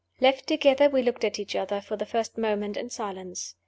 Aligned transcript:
Left 0.19 0.47
together, 0.47 0.89
we 0.89 1.03
looked 1.03 1.23
at 1.23 1.37
each 1.37 1.55
other, 1.55 1.79
for 1.79 1.95
the 1.95 2.07
first 2.07 2.35
moment, 2.35 2.75
in 2.75 2.89
silence. 2.89 3.53